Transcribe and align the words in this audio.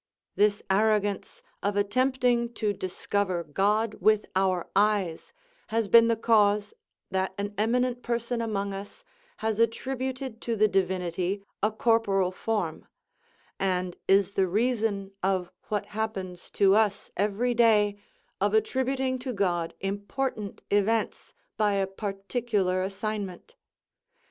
This 0.35 0.63
arrogance 0.67 1.43
of 1.61 1.77
attempting 1.77 2.55
to 2.55 2.73
discover 2.73 3.43
God 3.43 3.93
with 3.99 4.25
our 4.35 4.67
eyes 4.75 5.31
has 5.67 5.87
been 5.87 6.07
the 6.07 6.15
cause 6.15 6.73
that 7.11 7.35
an 7.37 7.53
eminent 7.55 8.01
person 8.01 8.41
among 8.41 8.73
us 8.73 9.03
has 9.45 9.59
attributed 9.59 10.41
to 10.41 10.55
the 10.55 10.67
Divinity 10.67 11.43
a 11.61 11.71
corporal 11.71 12.31
form; 12.31 12.87
and 13.59 13.95
is 14.07 14.33
the 14.33 14.47
reason 14.47 15.11
of 15.21 15.51
what 15.69 15.85
happens 15.93 16.49
to 16.49 16.73
us 16.75 17.11
every 17.15 17.53
day, 17.53 17.99
of 18.41 18.55
attributing 18.55 19.19
to 19.19 19.31
God 19.33 19.75
important 19.81 20.63
events, 20.71 21.35
by 21.57 21.73
a 21.73 21.85
particular 21.85 22.81
assignment. 22.81 23.53